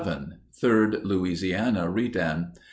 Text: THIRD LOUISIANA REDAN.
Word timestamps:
THIRD 0.59 1.05
LOUISIANA 1.05 1.87
REDAN. 1.87 2.53